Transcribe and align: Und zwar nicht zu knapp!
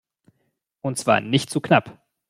Und 0.81 0.97
zwar 0.97 1.21
nicht 1.21 1.51
zu 1.51 1.61
knapp! 1.61 2.01